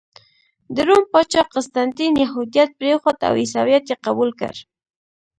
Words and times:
د 0.75 0.77
روم 0.87 1.03
پاچا 1.11 1.41
قسطنطین 1.53 2.11
یهودیت 2.23 2.69
پرېښود 2.79 3.17
او 3.27 3.33
عیسویت 3.41 3.83
یې 3.89 3.95
قبول 4.05 4.29
کړ. 4.39 4.55